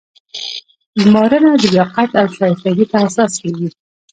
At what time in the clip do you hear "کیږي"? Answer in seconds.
3.41-3.69